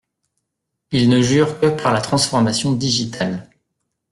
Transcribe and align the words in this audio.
Ils 0.89 1.07
ne 1.09 1.21
jurent 1.21 1.59
que 1.59 1.67
par 1.67 1.93
la 1.93 2.01
transformation 2.01 2.71
digitale... 2.71 3.47